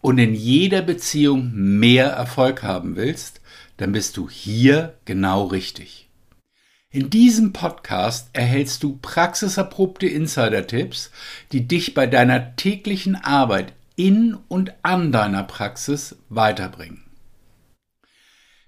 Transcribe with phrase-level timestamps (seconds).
[0.00, 3.40] und in jeder Beziehung mehr Erfolg haben willst,
[3.76, 6.08] dann bist du hier genau richtig.
[6.90, 11.10] In diesem Podcast erhältst du praxiserprobte Insider-Tipps,
[11.52, 17.04] die dich bei deiner täglichen Arbeit in und an deiner Praxis weiterbringen.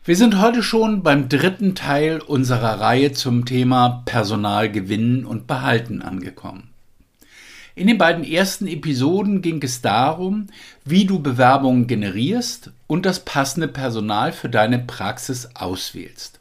[0.05, 6.03] Wir sind heute schon beim dritten Teil unserer Reihe zum Thema Personal gewinnen und behalten
[6.03, 6.70] angekommen.
[7.75, 10.49] In den beiden ersten Episoden ging es darum,
[10.85, 16.41] wie du Bewerbungen generierst und das passende Personal für deine Praxis auswählst.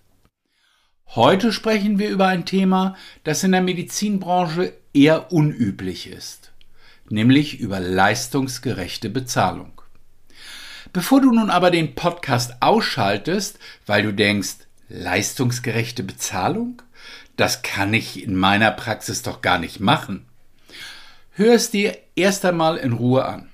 [1.07, 6.51] Heute sprechen wir über ein Thema, das in der Medizinbranche eher unüblich ist,
[7.09, 9.81] nämlich über leistungsgerechte Bezahlung.
[10.93, 14.55] Bevor du nun aber den Podcast ausschaltest, weil du denkst,
[14.87, 16.81] leistungsgerechte Bezahlung?
[17.37, 20.25] Das kann ich in meiner Praxis doch gar nicht machen
[21.39, 23.47] Hör es dir erst einmal in Ruhe an.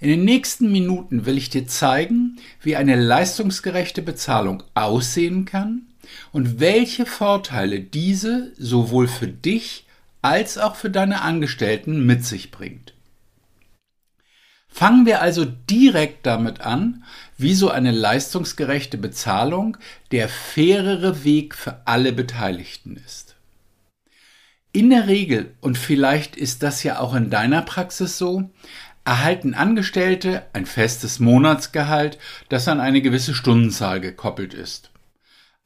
[0.00, 5.88] In den nächsten Minuten will ich dir zeigen, wie eine leistungsgerechte Bezahlung aussehen kann
[6.30, 9.84] und welche Vorteile diese sowohl für dich
[10.20, 12.94] als auch für deine Angestellten mit sich bringt.
[14.68, 17.02] Fangen wir also direkt damit an,
[17.36, 19.76] wie so eine leistungsgerechte Bezahlung
[20.12, 23.31] der fairere Weg für alle Beteiligten ist.
[24.74, 28.50] In der Regel, und vielleicht ist das ja auch in deiner Praxis so,
[29.04, 34.90] erhalten Angestellte ein festes Monatsgehalt, das an eine gewisse Stundenzahl gekoppelt ist.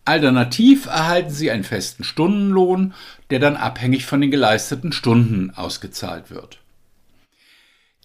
[0.04, 2.94] Alternativ erhalten sie einen festen Stundenlohn,
[3.31, 6.58] der dann abhängig von den geleisteten Stunden ausgezahlt wird.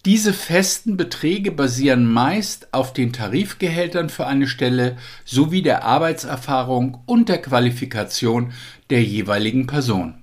[0.04, 7.28] Diese festen Beträge basieren meist auf den Tarifgehältern für eine Stelle sowie der Arbeitserfahrung und
[7.28, 8.52] der Qualifikation
[8.90, 10.21] der jeweiligen Person.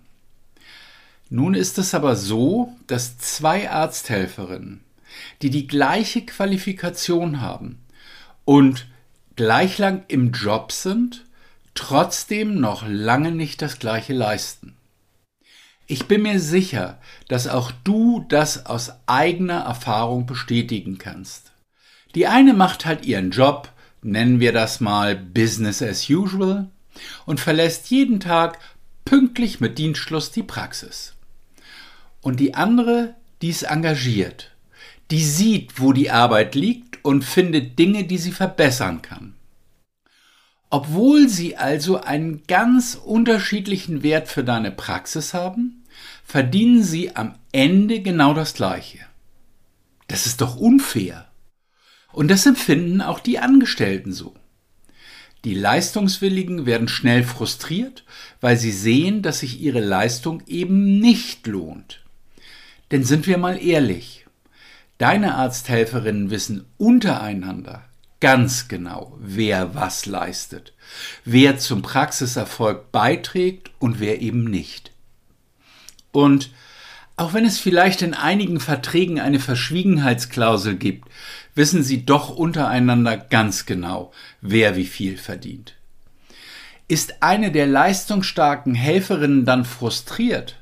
[1.30, 4.82] Nun ist es aber so, dass zwei Arzthelferinnen,
[5.42, 7.80] die die gleiche Qualifikation haben
[8.46, 8.88] und
[9.36, 11.26] gleich lang im Job sind,
[11.76, 14.76] trotzdem noch lange nicht das gleiche leisten.
[15.86, 21.52] Ich bin mir sicher, dass auch du das aus eigener Erfahrung bestätigen kannst.
[22.16, 26.70] Die eine macht halt ihren Job, nennen wir das mal Business as usual,
[27.26, 28.60] und verlässt jeden Tag
[29.06, 31.16] pünktlich mit Dienstschluss die Praxis.
[32.22, 34.52] Und die andere, die ist engagiert.
[35.12, 39.36] Die sieht, wo die Arbeit liegt und findet Dinge, die sie verbessern kann.
[40.70, 45.84] Obwohl sie also einen ganz unterschiedlichen Wert für deine Praxis haben,
[46.24, 49.00] verdienen sie am Ende genau das Gleiche.
[50.08, 51.28] Das ist doch unfair.
[52.12, 54.36] Und das empfinden auch die Angestellten so.
[55.46, 58.04] Die Leistungswilligen werden schnell frustriert,
[58.42, 62.04] weil sie sehen, dass sich ihre Leistung eben nicht lohnt.
[62.92, 64.26] Denn sind wir mal ehrlich,
[64.98, 67.86] deine Arzthelferinnen wissen untereinander
[68.20, 70.74] ganz genau, wer was leistet,
[71.24, 74.92] wer zum Praxiserfolg beiträgt und wer eben nicht.
[76.12, 76.52] Und
[77.16, 81.10] auch wenn es vielleicht in einigen Verträgen eine Verschwiegenheitsklausel gibt,
[81.54, 84.12] wissen sie doch untereinander ganz genau,
[84.42, 85.76] wer wie viel verdient.
[86.88, 90.59] Ist eine der leistungsstarken Helferinnen dann frustriert,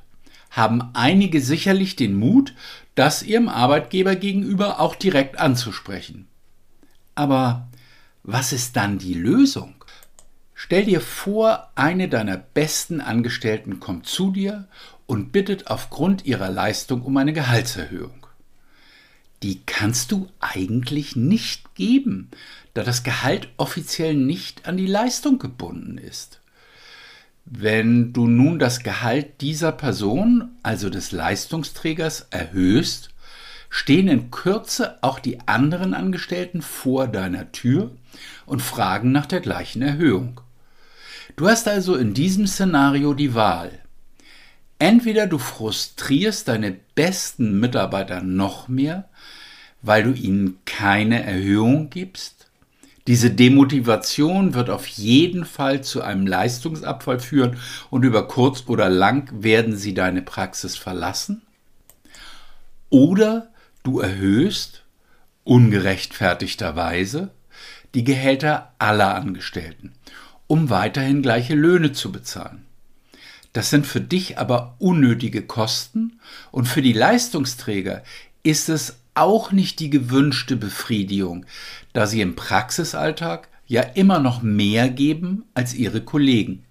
[0.57, 2.55] haben einige sicherlich den Mut,
[2.95, 6.27] das ihrem Arbeitgeber gegenüber auch direkt anzusprechen.
[7.13, 7.67] Aber
[8.23, 9.75] was ist dann die Lösung?
[10.55, 14.67] Stell dir vor, eine deiner besten Angestellten kommt zu dir
[15.05, 18.25] und bittet aufgrund ihrer Leistung um eine Gehaltserhöhung.
[19.43, 22.31] Die kannst du eigentlich nicht geben,
[22.73, 26.41] da das Gehalt offiziell nicht an die Leistung gebunden ist.
[27.49, 33.11] Wenn du nun das Gehalt dieser Person, also des Leistungsträgers, erhöhst,
[33.69, 37.91] stehen in Kürze auch die anderen Angestellten vor deiner Tür
[38.45, 40.41] und fragen nach der gleichen Erhöhung.
[41.37, 43.71] Du hast also in diesem Szenario die Wahl.
[44.77, 49.07] Entweder du frustrierst deine besten Mitarbeiter noch mehr,
[49.81, 52.36] weil du ihnen keine Erhöhung gibst,
[53.07, 57.57] diese Demotivation wird auf jeden Fall zu einem Leistungsabfall führen
[57.89, 61.41] und über kurz oder lang werden sie deine Praxis verlassen.
[62.89, 63.49] Oder
[63.83, 64.83] du erhöhst
[65.45, 67.31] ungerechtfertigterweise
[67.95, 69.93] die Gehälter aller Angestellten,
[70.47, 72.65] um weiterhin gleiche Löhne zu bezahlen.
[73.53, 76.19] Das sind für dich aber unnötige Kosten
[76.51, 78.03] und für die Leistungsträger
[78.43, 81.45] ist es auch nicht die gewünschte Befriedigung,
[81.97, 86.63] da sie im Praxisalltag ja immer noch mehr geben als ihre Kollegen.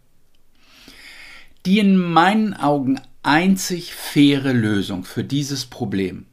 [1.66, 6.26] Die in meinen Augen einzig faire Lösung für dieses Problem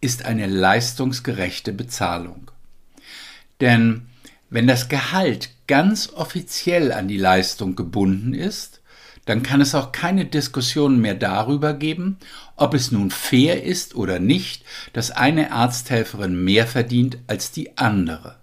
[0.00, 2.50] ist eine leistungsgerechte Bezahlung.
[3.60, 4.06] Denn
[4.48, 8.79] wenn das Gehalt ganz offiziell an die Leistung gebunden ist,
[9.30, 12.18] dann kann es auch keine Diskussion mehr darüber geben,
[12.56, 18.40] ob es nun fair ist oder nicht, dass eine Arzthelferin mehr verdient als die andere.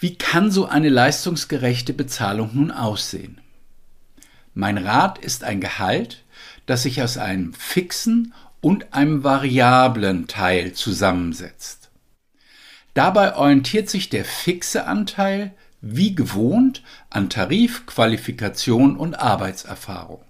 [0.00, 3.40] Wie kann so eine leistungsgerechte Bezahlung nun aussehen?
[4.52, 6.24] Mein Rat ist ein Gehalt,
[6.66, 11.90] das sich aus einem fixen und einem variablen Teil zusammensetzt.
[12.94, 15.54] Dabei orientiert sich der fixe Anteil
[15.94, 20.24] wie gewohnt an Tarif, Qualifikation und Arbeitserfahrung.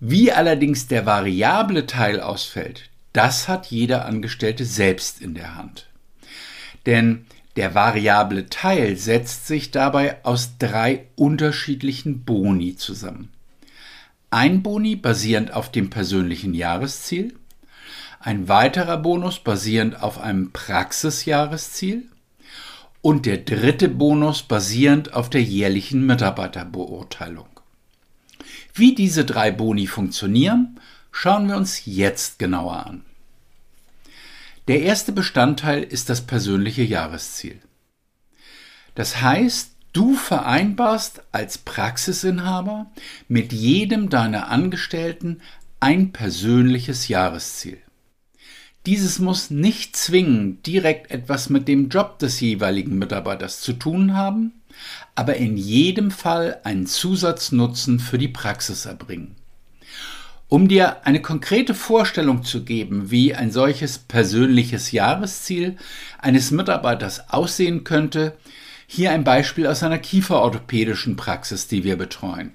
[0.00, 5.88] Wie allerdings der variable Teil ausfällt, das hat jeder Angestellte selbst in der Hand.
[6.86, 7.26] Denn
[7.56, 13.30] der variable Teil setzt sich dabei aus drei unterschiedlichen Boni zusammen.
[14.30, 17.34] Ein Boni basierend auf dem persönlichen Jahresziel,
[18.18, 22.08] ein weiterer Bonus basierend auf einem Praxisjahresziel
[23.04, 27.48] und der dritte Bonus basierend auf der jährlichen Mitarbeiterbeurteilung.
[28.72, 30.80] Wie diese drei Boni funktionieren,
[31.12, 33.04] schauen wir uns jetzt genauer an.
[34.68, 37.60] Der erste Bestandteil ist das persönliche Jahresziel.
[38.94, 42.90] Das heißt, du vereinbarst als Praxisinhaber
[43.28, 45.42] mit jedem deiner Angestellten
[45.78, 47.83] ein persönliches Jahresziel.
[48.86, 54.52] Dieses muss nicht zwingend direkt etwas mit dem Job des jeweiligen Mitarbeiters zu tun haben,
[55.14, 59.36] aber in jedem Fall einen Zusatznutzen für die Praxis erbringen.
[60.48, 65.76] Um dir eine konkrete Vorstellung zu geben, wie ein solches persönliches Jahresziel
[66.18, 68.36] eines Mitarbeiters aussehen könnte,
[68.86, 72.52] hier ein Beispiel aus einer kieferorthopädischen Praxis, die wir betreuen.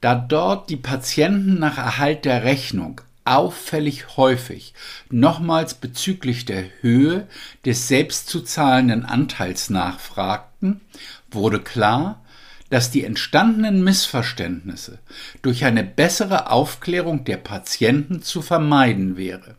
[0.00, 4.74] Da dort die Patienten nach Erhalt der Rechnung auffällig häufig
[5.10, 7.26] nochmals bezüglich der Höhe
[7.64, 10.80] des selbstzuzahlenden Anteils nachfragten,
[11.30, 12.24] wurde klar,
[12.70, 14.98] dass die entstandenen Missverständnisse
[15.42, 19.56] durch eine bessere Aufklärung der Patienten zu vermeiden wäre.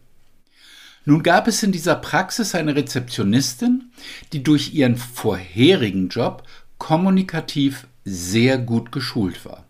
[1.05, 3.91] Nun gab es in dieser Praxis eine Rezeptionistin,
[4.33, 6.43] die durch ihren vorherigen Job
[6.79, 9.64] kommunikativ sehr gut geschult war.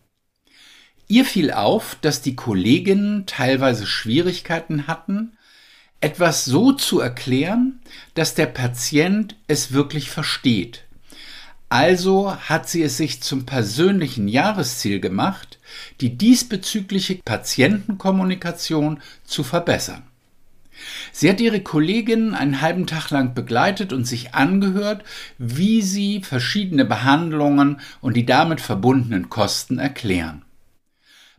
[1.07, 5.33] Ihr fiel auf, dass die Kolleginnen teilweise Schwierigkeiten hatten,
[6.01, 7.79] etwas so zu erklären,
[8.15, 10.83] dass der Patient es wirklich versteht.
[11.69, 15.59] Also hat sie es sich zum persönlichen Jahresziel gemacht,
[16.01, 20.03] die diesbezügliche Patientenkommunikation zu verbessern.
[21.11, 25.03] Sie hat ihre Kolleginnen einen halben Tag lang begleitet und sich angehört,
[25.37, 30.44] wie sie verschiedene Behandlungen und die damit verbundenen Kosten erklären.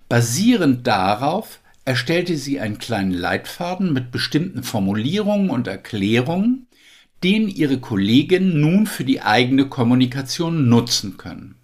[0.09, 6.67] Basierend darauf erstellte sie einen kleinen Leitfaden mit bestimmten Formulierungen und Erklärungen,
[7.25, 11.57] den ihre Kollegen nun für die eigene Kommunikation nutzen können.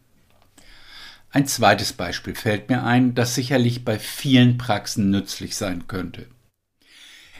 [1.30, 6.26] Ein zweites Beispiel fällt mir ein, das sicherlich bei vielen Praxen nützlich sein könnte.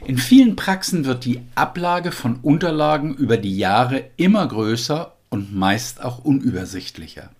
[0.06, 6.02] In vielen Praxen wird die Ablage von Unterlagen über die Jahre immer größer und meist
[6.02, 7.30] auch unübersichtlicher.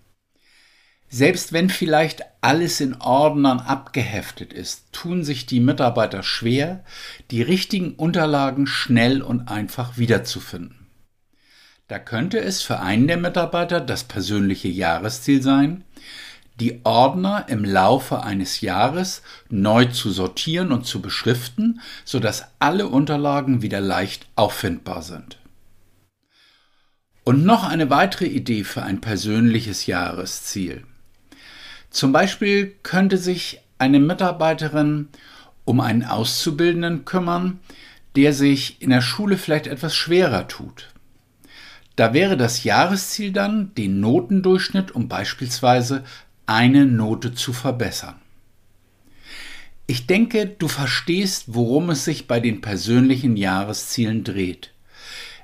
[1.15, 6.83] Selbst wenn vielleicht alles in Ordnern abgeheftet ist, tun sich die Mitarbeiter schwer,
[7.29, 10.87] die richtigen Unterlagen schnell und einfach wiederzufinden.
[11.87, 15.83] Da könnte es für einen der Mitarbeiter das persönliche Jahresziel sein,
[16.59, 23.61] die Ordner im Laufe eines Jahres neu zu sortieren und zu beschriften, sodass alle Unterlagen
[23.61, 25.37] wieder leicht auffindbar sind.
[27.23, 30.87] Und noch eine weitere Idee für ein persönliches Jahresziel.
[31.93, 35.09] Zum Beispiel könnte sich eine Mitarbeiterin
[35.63, 37.59] um einen Auszubildenden kümmern,
[38.15, 40.89] der sich in der Schule vielleicht etwas schwerer tut.
[41.95, 46.03] Da wäre das Jahresziel dann, den Notendurchschnitt um beispielsweise
[46.47, 48.15] eine Note zu verbessern.
[49.85, 54.73] Ich denke, du verstehst, worum es sich bei den persönlichen Jahreszielen dreht.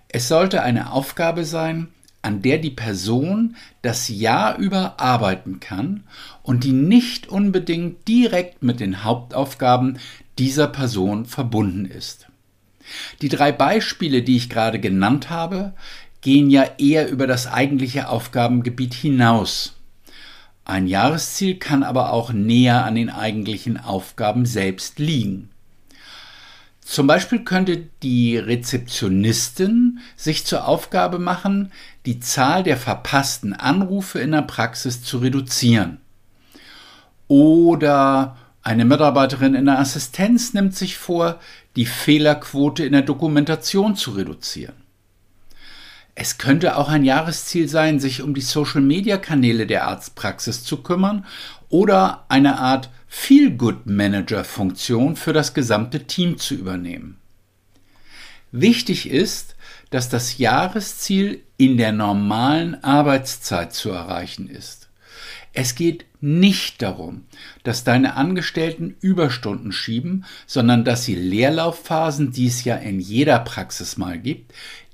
[0.07, 1.89] Es sollte eine Aufgabe sein,
[2.21, 6.03] an der die Person das Jahr über arbeiten kann
[6.43, 9.99] und die nicht unbedingt direkt mit den Hauptaufgaben
[10.37, 12.27] dieser Person verbunden ist.
[13.21, 15.73] Die drei Beispiele, die ich gerade genannt habe,
[16.21, 19.75] gehen ja eher über das eigentliche Aufgabengebiet hinaus.
[20.65, 25.49] Ein Jahresziel kann aber auch näher an den eigentlichen Aufgaben selbst liegen.
[26.89, 31.71] Zum Beispiel könnte die Rezeptionistin sich zur Aufgabe machen,
[32.07, 35.99] die Zahl der verpassten Anrufe in der Praxis zu reduzieren.
[37.27, 41.39] Oder eine Mitarbeiterin in der Assistenz nimmt sich vor,
[41.75, 44.73] die Fehlerquote in der Dokumentation zu reduzieren.
[46.15, 51.27] Es könnte auch ein Jahresziel sein, sich um die Social-Media-Kanäle der Arztpraxis zu kümmern
[51.69, 57.17] oder eine Art Feel-Good-Manager-Funktion für das gesamte Team zu übernehmen.
[58.51, 59.55] Wichtig ist,
[59.89, 64.89] dass das Jahresziel in der normalen Arbeitszeit zu erreichen ist.
[65.53, 67.25] Es geht nicht darum,
[67.63, 73.97] dass deine Angestellten Überstunden schieben, sondern dass sie Leerlaufphasen, die es ja in jeder Praxis
[73.97, 74.53] mal gibt,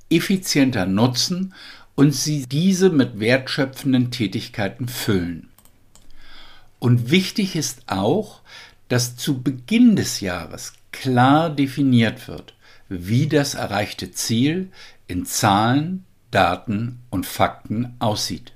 [0.10, 1.54] effizienter nutzen
[1.96, 5.50] und sie diese mit wertschöpfenden Tätigkeiten füllen.
[6.86, 8.42] Und wichtig ist auch,
[8.90, 12.54] dass zu Beginn des Jahres klar definiert wird,
[12.90, 14.70] wie das erreichte Ziel
[15.08, 18.54] in Zahlen, Daten und Fakten aussieht.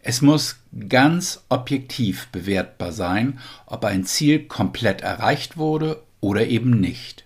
[0.00, 0.56] Es muss
[0.90, 7.24] ganz objektiv bewertbar sein, ob ein Ziel komplett erreicht wurde oder eben nicht.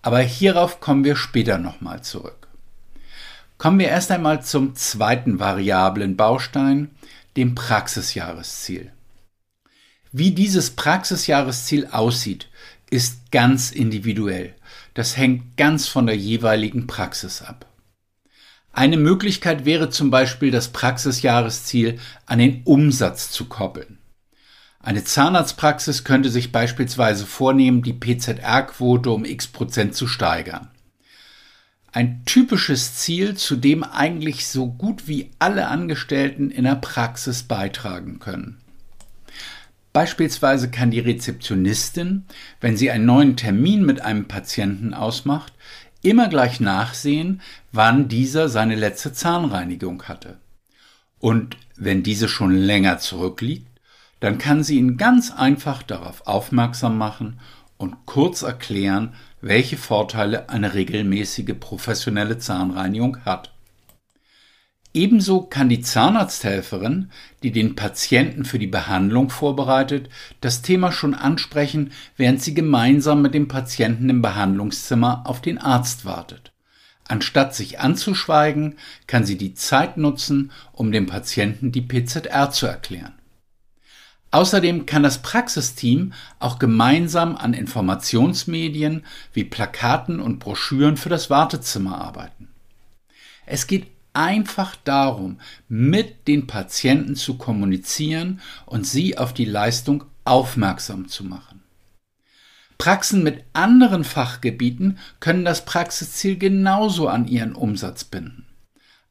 [0.00, 2.48] Aber hierauf kommen wir später nochmal zurück.
[3.58, 6.92] Kommen wir erst einmal zum zweiten variablen Baustein,
[7.36, 8.90] dem Praxisjahresziel.
[10.12, 12.48] Wie dieses Praxisjahresziel aussieht,
[12.90, 14.54] ist ganz individuell.
[14.94, 17.66] Das hängt ganz von der jeweiligen Praxis ab.
[18.72, 23.98] Eine Möglichkeit wäre zum Beispiel das Praxisjahresziel an den Umsatz zu koppeln.
[24.80, 30.70] Eine Zahnarztpraxis könnte sich beispielsweise vornehmen, die PZR-Quote um x Prozent zu steigern.
[31.92, 38.20] Ein typisches Ziel, zu dem eigentlich so gut wie alle Angestellten in der Praxis beitragen
[38.20, 38.58] können.
[39.98, 42.24] Beispielsweise kann die Rezeptionistin,
[42.60, 45.52] wenn sie einen neuen Termin mit einem Patienten ausmacht,
[46.02, 47.40] immer gleich nachsehen,
[47.72, 50.38] wann dieser seine letzte Zahnreinigung hatte.
[51.18, 53.66] Und wenn diese schon länger zurückliegt,
[54.20, 57.40] dann kann sie ihn ganz einfach darauf aufmerksam machen
[57.76, 63.52] und kurz erklären, welche Vorteile eine regelmäßige professionelle Zahnreinigung hat.
[64.98, 67.12] Ebenso kann die Zahnarzthelferin,
[67.44, 70.08] die den Patienten für die Behandlung vorbereitet,
[70.40, 76.04] das Thema schon ansprechen, während sie gemeinsam mit dem Patienten im Behandlungszimmer auf den Arzt
[76.04, 76.50] wartet.
[77.06, 78.74] Anstatt sich anzuschweigen,
[79.06, 83.14] kann sie die Zeit nutzen, um dem Patienten die PZR zu erklären.
[84.32, 92.00] Außerdem kann das Praxisteam auch gemeinsam an Informationsmedien wie Plakaten und Broschüren für das Wartezimmer
[92.00, 92.48] arbeiten.
[93.46, 93.86] Es geht
[94.18, 101.62] einfach darum, mit den Patienten zu kommunizieren und sie auf die Leistung aufmerksam zu machen.
[102.78, 108.44] Praxen mit anderen Fachgebieten können das Praxisziel genauso an ihren Umsatz binden.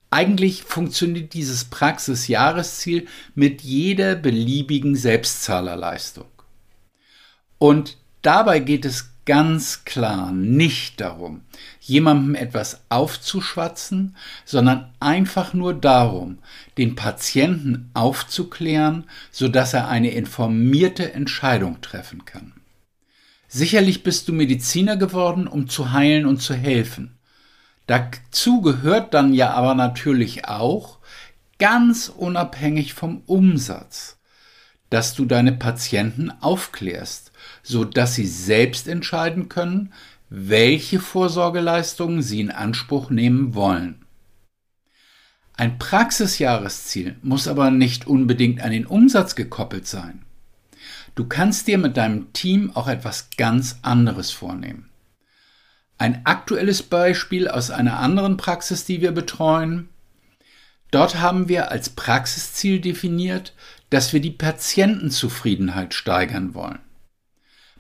[0.10, 6.28] Eigentlich funktioniert dieses Praxisjahresziel mit jeder beliebigen Selbstzahlerleistung.
[7.60, 11.42] Und dabei geht es ganz klar nicht darum,
[11.82, 14.16] jemandem etwas aufzuschwatzen,
[14.46, 16.40] sondern einfach nur darum,
[16.78, 22.54] den Patienten aufzuklären, sodass er eine informierte Entscheidung treffen kann.
[23.50, 27.18] Sicherlich bist du Mediziner geworden, um zu heilen und zu helfen.
[27.86, 30.98] Dazu gehört dann ja aber natürlich auch,
[31.60, 34.20] ganz unabhängig vom Umsatz,
[34.90, 37.27] dass du deine Patienten aufklärst,
[37.68, 39.94] so dass sie selbst entscheiden können,
[40.30, 44.06] welche Vorsorgeleistungen sie in Anspruch nehmen wollen.
[45.54, 50.24] Ein Praxisjahresziel muss aber nicht unbedingt an den Umsatz gekoppelt sein.
[51.16, 54.90] Du kannst dir mit deinem Team auch etwas ganz anderes vornehmen.
[55.98, 59.90] Ein aktuelles Beispiel aus einer anderen Praxis, die wir betreuen.
[60.92, 63.54] Dort haben wir als Praxisziel definiert,
[63.90, 66.80] dass wir die Patientenzufriedenheit steigern wollen.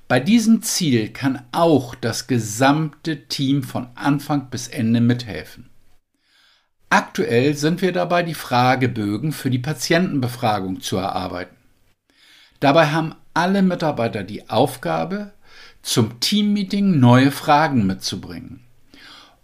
[0.08, 5.70] Bei diesem Ziel kann auch das gesamte Team von Anfang bis Ende mithelfen.
[6.90, 11.58] Aktuell sind wir dabei, die Fragebögen für die Patientenbefragung zu erarbeiten.
[12.62, 15.34] Dabei haben alle Mitarbeiter die Aufgabe,
[15.82, 18.67] zum Teammeeting neue Fragen mitzubringen.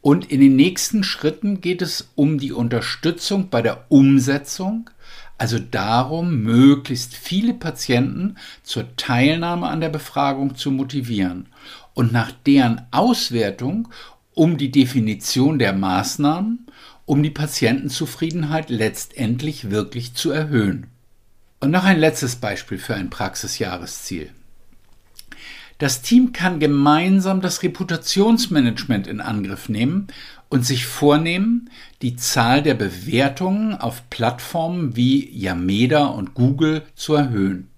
[0.04, 4.90] Und in den nächsten Schritten geht es um die Unterstützung bei der Umsetzung
[5.38, 11.48] also darum, möglichst viele Patienten zur Teilnahme an der Befragung zu motivieren
[11.94, 13.90] und nach deren Auswertung
[14.34, 16.68] um die Definition der Maßnahmen,
[17.06, 20.88] um die Patientenzufriedenheit letztendlich wirklich zu erhöhen.
[21.60, 24.30] Und noch ein letztes Beispiel für ein Praxisjahresziel.
[25.78, 30.08] Das Team kann gemeinsam das Reputationsmanagement in Angriff nehmen
[30.50, 31.70] und sich vornehmen,
[32.02, 37.70] die Zahl der Bewertungen auf Plattformen wie Yameda und Google zu erhöhen.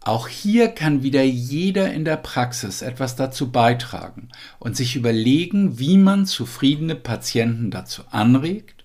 [0.00, 5.96] Auch hier kann wieder jeder in der Praxis etwas dazu beitragen und sich überlegen, wie
[5.96, 8.84] man zufriedene Patienten dazu anregt,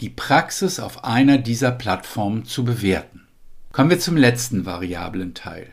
[0.00, 3.28] die Praxis auf einer dieser Plattformen zu bewerten.
[3.72, 5.68] Kommen wir zum letzten variablen Teil.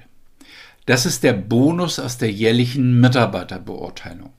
[0.92, 4.34] Das ist der Bonus aus der jährlichen Mitarbeiterbeurteilung.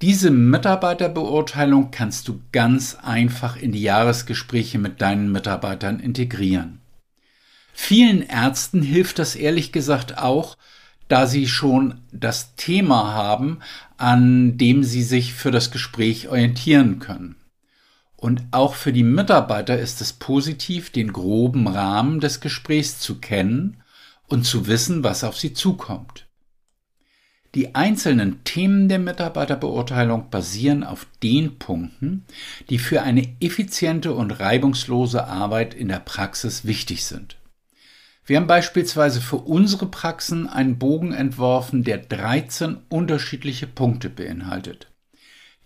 [0.00, 6.80] Diese Mitarbeiterbeurteilung kannst du ganz einfach in die Jahresgespräche mit deinen Mitarbeitern integrieren.
[7.74, 10.56] Vielen Ärzten hilft das ehrlich gesagt auch,
[11.08, 13.58] da sie schon das Thema haben,
[13.98, 17.36] an dem sie sich für das Gespräch orientieren können.
[18.16, 23.82] Und auch für die Mitarbeiter ist es positiv, den groben Rahmen des Gesprächs zu kennen
[24.28, 26.26] und zu wissen, was auf sie zukommt.
[27.54, 32.26] Die einzelnen Themen der Mitarbeiterbeurteilung basieren auf den Punkten,
[32.68, 37.38] die für eine effiziente und reibungslose Arbeit in der Praxis wichtig sind.
[38.26, 44.88] Wir haben beispielsweise für unsere Praxen einen Bogen entworfen, der 13 unterschiedliche Punkte beinhaltet.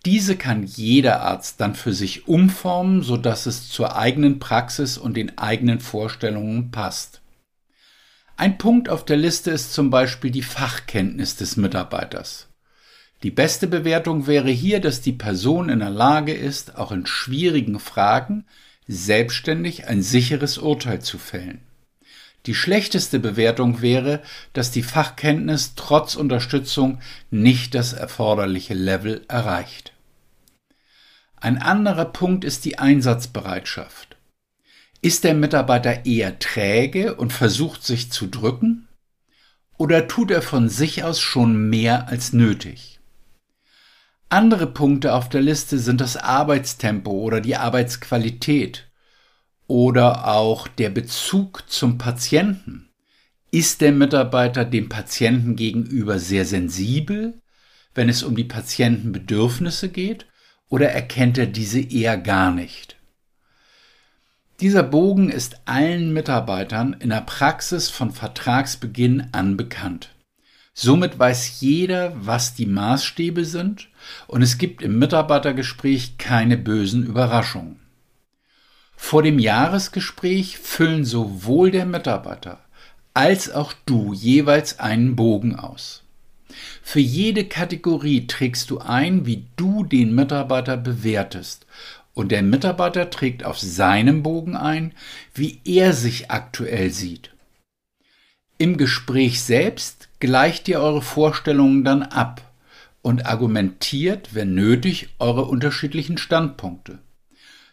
[0.06, 5.38] Diese kann jeder Arzt dann für sich umformen, sodass es zur eigenen Praxis und den
[5.38, 7.19] eigenen Vorstellungen passt.
[8.40, 12.48] Ein Punkt auf der Liste ist zum Beispiel die Fachkenntnis des Mitarbeiters.
[13.22, 17.78] Die beste Bewertung wäre hier, dass die Person in der Lage ist, auch in schwierigen
[17.78, 18.46] Fragen
[18.88, 21.60] selbstständig ein sicheres Urteil zu fällen.
[22.46, 24.22] Die schlechteste Bewertung wäre,
[24.54, 29.92] dass die Fachkenntnis trotz Unterstützung nicht das erforderliche Level erreicht.
[31.36, 34.09] Ein anderer Punkt ist die Einsatzbereitschaft.
[35.02, 38.86] Ist der Mitarbeiter eher träge und versucht sich zu drücken?
[39.78, 43.00] Oder tut er von sich aus schon mehr als nötig?
[44.28, 48.90] Andere Punkte auf der Liste sind das Arbeitstempo oder die Arbeitsqualität
[49.66, 52.90] oder auch der Bezug zum Patienten.
[53.50, 57.40] Ist der Mitarbeiter dem Patienten gegenüber sehr sensibel,
[57.94, 60.26] wenn es um die Patientenbedürfnisse geht,
[60.68, 62.99] oder erkennt er diese eher gar nicht?
[64.60, 70.10] Dieser Bogen ist allen Mitarbeitern in der Praxis von Vertragsbeginn an bekannt.
[70.74, 73.88] Somit weiß jeder, was die Maßstäbe sind
[74.26, 77.80] und es gibt im Mitarbeitergespräch keine bösen Überraschungen.
[78.96, 82.60] Vor dem Jahresgespräch füllen sowohl der Mitarbeiter
[83.14, 86.04] als auch du jeweils einen Bogen aus.
[86.82, 91.66] Für jede Kategorie trägst du ein, wie du den Mitarbeiter bewertest
[92.14, 94.92] und der Mitarbeiter trägt auf seinem Bogen ein,
[95.34, 97.30] wie er sich aktuell sieht.
[98.58, 102.42] Im Gespräch selbst gleicht ihr eure Vorstellungen dann ab
[103.02, 106.98] und argumentiert, wenn nötig, eure unterschiedlichen Standpunkte.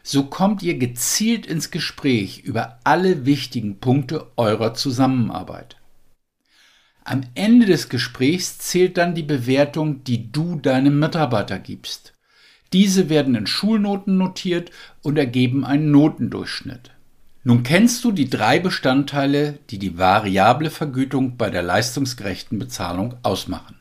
[0.04, 5.76] So kommt ihr gezielt ins Gespräch über alle wichtigen Punkte eurer Zusammenarbeit.
[7.04, 12.14] Am Ende des Gesprächs zählt dann die Bewertung, die du deinem Mitarbeiter gibst.
[12.74, 16.92] Diese werden in Schulnoten notiert und ergeben einen Notendurchschnitt.
[17.44, 23.78] Nun kennst du die drei Bestandteile, die die variable Vergütung bei der leistungsgerechten Bezahlung ausmachen.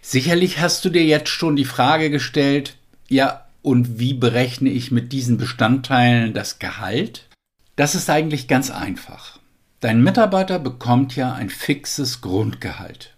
[0.00, 2.76] Sicherlich hast du dir jetzt schon die Frage gestellt,
[3.08, 7.26] ja, und wie berechne ich mit diesen Bestandteilen das Gehalt?
[7.74, 9.40] Das ist eigentlich ganz einfach.
[9.80, 13.14] Dein Mitarbeiter bekommt ja ein fixes Grundgehalt.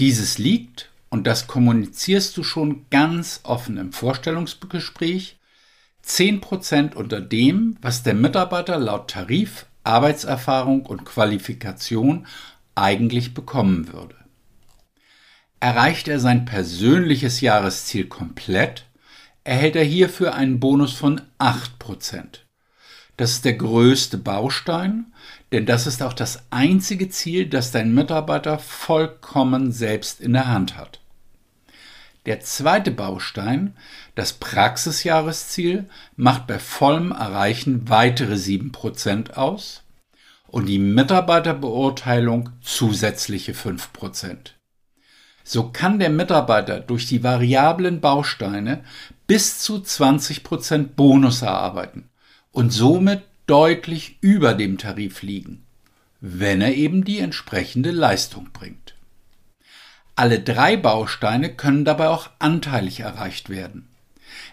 [0.00, 5.38] Dieses liegt, und das kommunizierst du schon ganz offen im Vorstellungsgespräch,
[6.04, 12.26] 10% unter dem, was der Mitarbeiter laut Tarif, Arbeitserfahrung und Qualifikation
[12.74, 14.16] eigentlich bekommen würde.
[15.60, 18.86] Erreicht er sein persönliches Jahresziel komplett,
[19.44, 22.47] erhält er hierfür einen Bonus von 8%.
[23.18, 25.06] Das ist der größte Baustein,
[25.50, 30.76] denn das ist auch das einzige Ziel, das dein Mitarbeiter vollkommen selbst in der Hand
[30.76, 31.00] hat.
[32.26, 33.76] Der zweite Baustein,
[34.14, 39.82] das Praxisjahresziel, macht bei vollem Erreichen weitere 7% aus
[40.46, 44.52] und die Mitarbeiterbeurteilung zusätzliche 5%.
[45.42, 48.84] So kann der Mitarbeiter durch die variablen Bausteine
[49.26, 52.08] bis zu 20% Bonus erarbeiten
[52.52, 55.64] und somit deutlich über dem Tarif liegen,
[56.20, 58.94] wenn er eben die entsprechende Leistung bringt.
[60.16, 63.88] Alle drei Bausteine können dabei auch anteilig erreicht werden.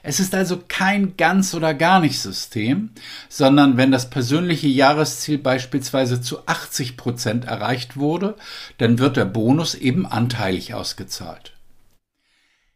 [0.04, 2.92] Es ist also kein ganz oder gar nicht System,
[3.30, 8.36] sondern wenn das persönliche Jahresziel beispielsweise zu 80 Prozent erreicht wurde,
[8.78, 11.54] dann wird der Bonus eben anteilig ausgezahlt.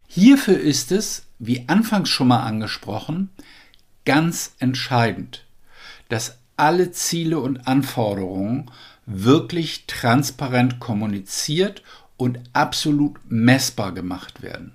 [0.08, 3.30] Hierfür ist es, wie anfangs schon mal angesprochen,
[4.06, 5.46] ganz entscheidend,
[6.10, 8.70] dass alle Ziele und Anforderungen
[9.06, 11.84] wirklich transparent kommuniziert
[12.18, 14.74] und absolut messbar gemacht werden.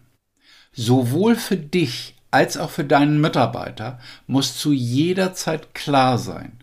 [0.73, 6.59] Sowohl für dich als auch für deinen Mitarbeiter muss zu jeder Zeit klar sein,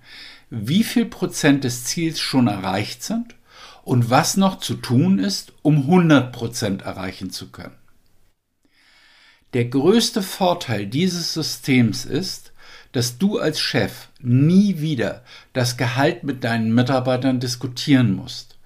[0.49, 3.35] wie viel Prozent des Ziels schon erreicht sind
[3.83, 7.77] und was noch zu tun ist, um 100 Prozent erreichen zu können.
[9.53, 12.50] Der größte Vorteil dieses Systems ist,
[12.91, 15.23] dass du als Chef nie wieder
[15.53, 18.57] das Gehalt mit deinen Mitarbeitern diskutieren musst.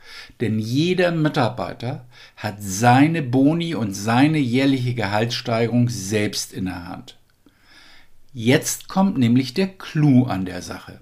[0.42, 7.18] Denn jeder Mitarbeiter hat seine Boni und seine jährliche Gehaltssteigerung selbst in der Hand.
[8.34, 11.00] Jetzt kommt nämlich der Clou an der Sache.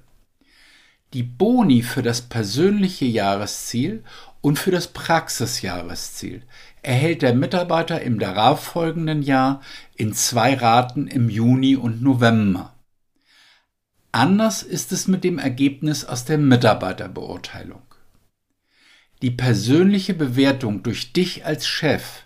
[1.14, 4.04] Die Boni für das persönliche Jahresziel
[4.42, 6.44] und für das Praxisjahresziel
[6.82, 9.62] erhält der Mitarbeiter im darauffolgenden Jahr
[9.96, 12.73] in zwei Raten im Juni und November.
[14.16, 17.82] Anders ist es mit dem Ergebnis aus der Mitarbeiterbeurteilung.
[19.24, 22.22] Die persönliche Bewertung durch dich als Chef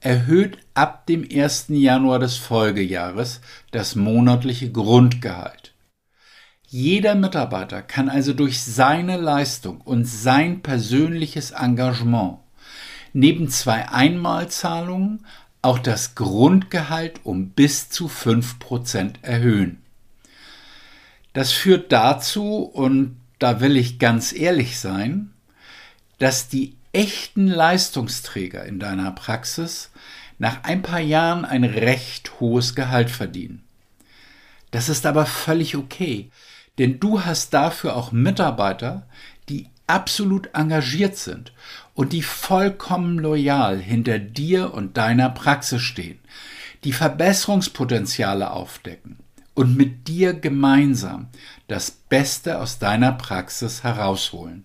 [0.00, 1.66] erhöht ab dem 1.
[1.68, 5.74] Januar des Folgejahres das monatliche Grundgehalt.
[6.68, 12.38] Jeder Mitarbeiter kann also durch seine Leistung und sein persönliches Engagement
[13.12, 15.26] neben zwei Einmalzahlungen
[15.60, 19.82] auch das Grundgehalt um bis zu 5% erhöhen.
[21.36, 25.34] Das führt dazu, und da will ich ganz ehrlich sein,
[26.16, 29.90] dass die echten Leistungsträger in deiner Praxis
[30.38, 33.62] nach ein paar Jahren ein recht hohes Gehalt verdienen.
[34.70, 36.30] Das ist aber völlig okay,
[36.78, 39.06] denn du hast dafür auch Mitarbeiter,
[39.50, 41.52] die absolut engagiert sind
[41.92, 46.18] und die vollkommen loyal hinter dir und deiner Praxis stehen,
[46.82, 49.18] die Verbesserungspotenziale aufdecken
[49.56, 51.28] und mit dir gemeinsam
[51.66, 54.64] das Beste aus deiner Praxis herausholen.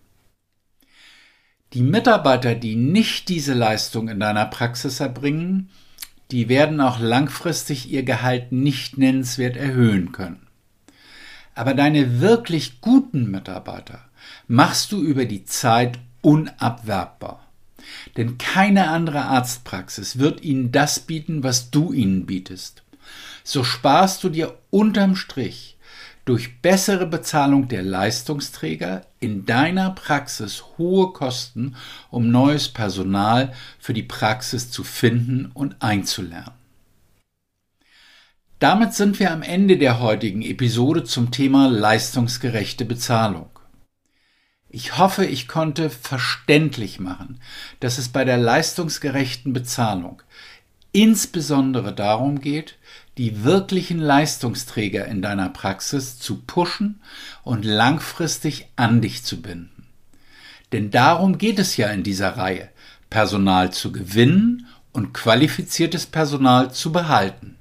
[1.74, 5.70] Die Mitarbeiter, die nicht diese Leistung in deiner Praxis erbringen,
[6.30, 10.48] die werden auch langfristig ihr Gehalt nicht nennenswert erhöhen können.
[11.56, 14.02] Aber deine wirklich guten Mitarbeiter
[14.48, 17.48] machst du über die Zeit unabwerbbar.
[18.18, 22.84] Denn keine andere Arztpraxis wird ihnen das bieten, was du ihnen bietest.
[23.44, 25.78] So sparst du dir unterm Strich
[26.26, 31.76] durch bessere Bezahlung der Leistungsträger in deiner Praxis hohe Kosten,
[32.10, 36.52] um neues Personal für die Praxis zu finden und einzulernen.
[38.60, 43.50] Damit sind wir am Ende der heutigen Episode zum Thema leistungsgerechte Bezahlung.
[44.70, 47.42] Ich hoffe, ich konnte verständlich machen,
[47.80, 50.22] dass es bei der leistungsgerechten Bezahlung
[50.94, 52.78] insbesondere darum geht,
[53.18, 57.02] die wirklichen Leistungsträger in deiner Praxis zu pushen
[57.44, 59.88] und langfristig an dich zu binden.
[60.72, 62.70] Denn darum geht es ja in dieser Reihe,
[63.10, 67.58] Personal zu gewinnen und qualifiziertes Personal zu behalten.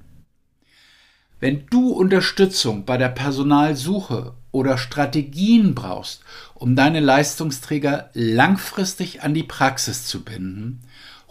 [1.41, 9.43] Wenn du Unterstützung bei der Personalsuche oder Strategien brauchst, um deine Leistungsträger langfristig an die
[9.43, 10.81] Praxis zu binden,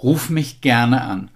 [0.02, 1.30] ruf mich gerne an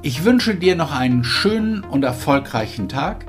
[0.00, 3.26] Ich wünsche dir noch einen schönen und erfolgreichen Tag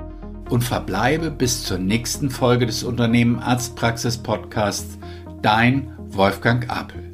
[0.49, 4.97] und verbleibe bis zur nächsten Folge des Unternehmen Arztpraxis Podcasts.
[5.41, 7.10] Dein Wolfgang Apel.